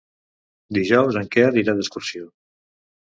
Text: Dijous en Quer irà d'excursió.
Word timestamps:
Dijous 0.77 1.19
en 1.23 1.29
Quer 1.37 1.45
irà 1.65 1.77
d'excursió. 1.81 2.25